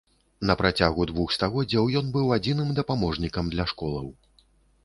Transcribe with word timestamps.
На 0.49 0.53
працягу 0.61 1.05
двух 1.11 1.35
стагоддзяў 1.35 1.91
ён 2.01 2.09
быў 2.15 2.33
адзіным 2.39 2.73
дапаможнікам 2.81 3.45
для 3.53 3.69
школаў. 3.75 4.09